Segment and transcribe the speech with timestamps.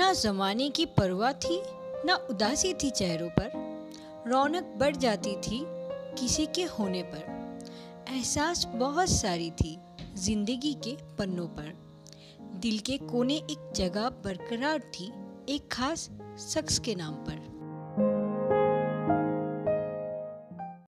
[0.00, 1.60] نہ زمانے کی پرواہ تھی،
[2.04, 3.48] نہ اداسی تھی چہروں پر۔
[4.28, 5.64] رونق بڑھ جاتی تھی
[6.16, 7.18] کسی کے ہونے پر۔
[8.06, 9.76] احساس بہت ساری تھی
[10.14, 11.72] زندگی کے پنوں پر۔
[12.38, 15.10] دل کے کونے ایک جگہ برقرار تھی،
[15.46, 17.39] ایک خاص شخص کے نام پر۔